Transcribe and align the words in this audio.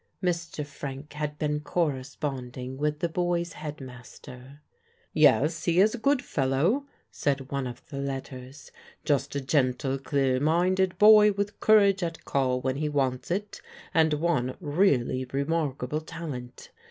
Mr. 0.23 0.65
Frank 0.65 1.13
had 1.13 1.37
been 1.37 1.59
corresponding 1.59 2.75
with 2.75 3.01
the 3.01 3.07
boy's 3.07 3.53
headmaster. 3.53 4.59
"Yes, 5.13 5.65
he 5.65 5.79
is 5.79 5.93
a 5.93 5.99
good 5.99 6.23
fellow," 6.23 6.87
said 7.11 7.51
one 7.51 7.67
of 7.67 7.85
the 7.89 7.99
letters; 7.99 8.71
"just 9.05 9.35
a 9.35 9.41
gentle 9.41 9.99
clear 9.99 10.39
minded 10.39 10.97
boy, 10.97 11.33
with 11.33 11.59
courage 11.59 12.01
at 12.01 12.25
call 12.25 12.59
when 12.61 12.77
he 12.77 12.89
wants 12.89 13.29
it, 13.29 13.61
and 13.93 14.13
one 14.15 14.57
really 14.59 15.25
remarkable 15.31 16.01
talent. 16.01 16.71